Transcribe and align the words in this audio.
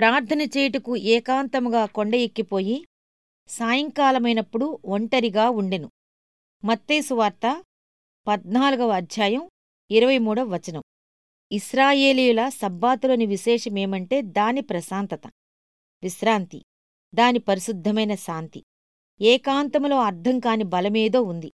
ప్రార్థన 0.00 0.42
చేయుటకు 0.42 0.96
ఏకాంతముగా 0.96 1.86
కొండ 1.86 2.14
ఎక్కిపోయి 2.14 2.84
సాయంకాలమైనప్పుడు 3.48 4.78
ఒంటరిగా 4.84 5.50
ఉండెను. 5.50 5.90
మత్తేసు 6.64 7.14
వార్త 7.14 7.64
పద్నాలుగవ 8.26 8.88
అధ్యాయం 8.90 9.48
ఇరవై 9.90 10.18
మూడవ 10.18 10.44
వచనం. 10.44 10.82
ఇస్రాయేలీయుల 11.52 12.48
సబ్బాతులోని 12.48 13.26
విశేషమేమంటే 13.26 14.22
దాని 14.22 14.60
ప్రశాంతత 14.60 15.26
విశ్రాంతి 16.02 16.64
దాని 17.14 17.38
పరిశుద్ధమైన 17.38 18.14
శాంతి. 18.14 18.64
ఏకాంతములో 19.20 20.00
అర్థం 20.00 20.38
కాని 20.38 20.64
బలమేదో 20.64 21.22
ఉంది. 21.22 21.52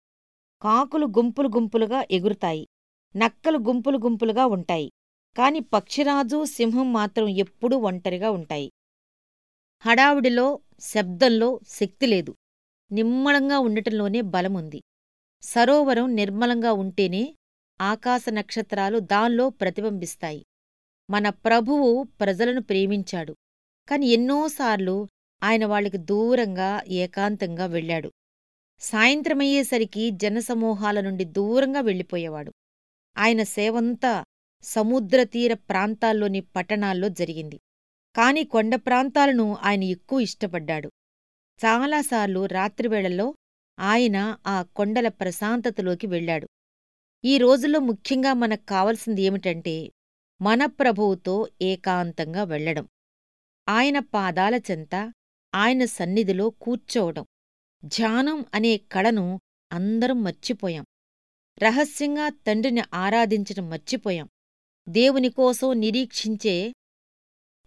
కాకులు 0.62 1.06
గుంపులు 1.06 1.48
గుంపులుగా 1.48 2.04
ఎగురుతాయి. 2.10 2.66
నక్కలు 3.16 3.58
గుంపులు 3.58 3.98
గుంపులుగా 3.98 4.46
ఉంటాయి. 4.46 4.92
కాని 5.36 5.60
పక్షిరాజు 5.60 6.44
సింహం 6.44 6.92
మాత్రం 6.92 7.28
ఎప్పుడూ 7.28 7.78
ఒంటరిగా 7.78 8.30
ఉంటాయి. 8.30 8.72
హడావుడిలో 9.80 10.58
శబ్దంలో 10.80 11.60
శక్తి 11.68 12.06
లేదు. 12.06 12.34
నిమ్మళంగా 12.92 13.58
ఉండటంలోనే 13.58 14.20
బలముంది. 14.20 14.82
సరోవరం 15.42 16.16
నిర్మలంగా 16.16 16.72
ఉంటేనే 16.72 17.36
ఆకాశ 17.80 18.24
నక్షత్రాలు 18.28 18.98
దానిలో 18.98 19.50
ప్రతిబింబిస్తాయి. 19.50 20.46
మన 21.10 21.28
ప్రభువు 21.28 22.02
ప్రజలను 22.02 22.62
ప్రేమించాడు. 22.62 23.36
కాని 23.88 24.06
ఎన్నోసార్లు 24.06 25.08
ఆయన 25.42 25.66
వాళ్ళకి 25.66 25.96
దూరంగా 25.96 26.82
ఏకాంతంగా 26.88 27.66
వెళ్ళాడు. 27.66 28.12
సాయంత్రమయ్యేసరికి 28.80 30.10
జనసమూహాల 30.10 31.00
నుండి 31.00 31.24
దూరంగా 31.24 31.80
వెళ్ళిపోయేవాడు. 31.80 32.52
ఆయన 33.18 33.42
సేవంతా 33.42 34.24
సముద్రతీర 34.62 35.54
ప్రాంతాల్లోని 35.54 36.40
పట్టణాల్లో 36.40 37.08
జరిగింది. 37.08 37.60
కాని 38.16 38.44
కొండ 38.44 38.74
ప్రాంతాలను 38.74 39.56
ఆయన 39.62 39.82
ఎక్కువ 39.82 40.20
ఇష్టపడ్డాడు. 40.20 40.88
చాలాసార్లు 41.64 42.46
రాత్రివేళల్లో 42.46 43.34
ఆయన 43.78 44.38
ఆ 44.46 44.62
కొండల 44.62 45.08
ప్రశాంతతలోకి 45.08 46.06
వెళ్ళాడు. 46.06 46.48
ఈ 47.24 47.38
రోజుల్లో 47.38 47.80
ముఖ్యంగా 47.80 48.32
మనకు 48.32 48.66
కావలసింది 48.66 49.22
ఏమిటంటే 49.22 49.92
మన 50.42 50.64
ప్రభువుతో 50.64 51.48
ఏకాంతంగా 51.62 52.44
వెళ్ళడం. 52.44 52.88
ఆయన 53.68 53.98
పాదాల 53.98 54.54
చెంత 54.54 55.12
ఆయన 55.54 55.84
సన్నిధిలో 55.84 56.50
కూర్చోవడం. 56.50 57.26
ధ్యానం 57.84 58.44
అనే 58.54 58.76
కళను 58.76 59.40
అందరం 59.72 60.22
మర్చిపోయాం. 60.22 60.84
రహస్యంగా 61.62 62.28
తండ్రిని 62.28 62.82
ఆరాధించడం 62.94 63.70
మర్చిపోయాం. 63.70 64.28
దేవుని 64.88 65.28
కోసం 65.28 65.80
నిరీక్షించే 65.80 66.72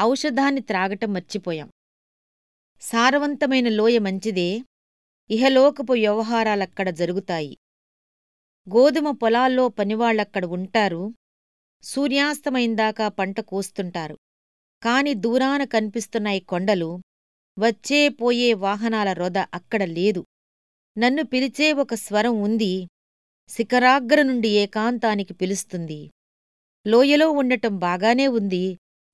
ఔషధాన్ని 0.01 0.61
త్రాగటం 0.61 1.13
మర్చిపోయాం. 1.13 1.69
సారవంతమైన 2.81 3.69
లోయ 3.69 3.99
మంచిదే 3.99 4.61
ఇహలోకపు 5.29 5.93
వ్యవహారాలక్కడ 5.93 6.89
జరుగుతాయి. 6.89 7.57
గోధుమ 8.69 9.11
పొలాల్లో 9.11 9.69
పనివాళ్ళక్కడ 9.69 10.45
ఉంటారు 10.45 11.13
సూర్యాస్తమైందాకా 11.83 13.07
పంట 13.07 13.39
కోస్తుంటారు. 13.39 14.17
కాని 14.83 15.13
దూరాన 15.13 15.63
కనిపిస్తున్నాయి 15.63 16.39
కొండలు 16.39 16.99
వచ్చే 17.59 18.09
పోయే 18.09 18.53
వాహనాల 18.53 19.13
రొద 19.13 19.37
అక్కడ 19.37 19.83
లేదు. 19.83 20.25
నన్ను 20.97 21.23
పిలిచే 21.23 21.73
ఒక 21.73 21.93
స్వరం 21.93 22.41
ఉంది 22.41 22.87
శిఖరాగ్ర 23.49 24.21
నుండి 24.21 24.49
ఏకాంతానికి 24.49 25.33
పిలుస్తుంది. 25.33 26.09
లోయలో 26.89 27.27
ఉండటం 27.31 27.73
బాగానే 27.77 28.27
ఉంది. 28.27 28.63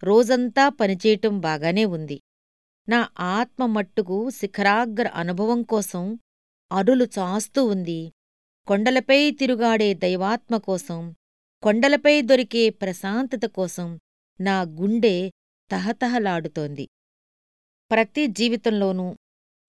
రోజంతా 0.03 0.69
పనిచేయటం 0.69 1.33
బాగానే 1.39 1.85
ఉంది. 1.85 2.17
నా 2.89 2.99
ఆత్మ 3.19 3.65
మట్టుకు 3.65 4.17
శిఖరాగ్ర 4.29 5.07
అనుభవం 5.15 5.61
కోసం 5.63 6.03
అరులు 6.71 7.05
చాస్తూ 7.19 7.65
ఉంది. 7.65 7.99
కొండలపై 8.67 9.31
తిరుగాడే 9.31 9.93
దైవాత్మ 9.93 10.57
కోసం 10.57 10.99
కొండలపై 11.63 12.21
దొరికే 12.21 12.69
ప్రశాంతత 12.69 13.45
కోసం 13.45 13.87
నా 14.39 14.61
గుండె 14.61 15.15
తహతహలాడుతోంది. 15.71 16.85
ప్రతి 17.91 18.27
జీవితంలోనూ 18.27 19.07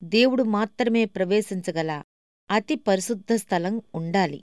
దేవుడు 0.03 0.43
మాత్రమే 0.43 1.05
ప్రవేశించగల 1.05 1.93
అతి 2.51 2.75
పరిశుద్ధ 2.75 3.33
స్థలం 3.35 3.75
ఉండాలి. 3.95 4.41